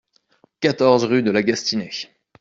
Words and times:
quatorze 0.61 1.03
rue 1.05 1.21
de 1.21 1.29
la 1.29 1.43
Gastinaye 1.43 2.07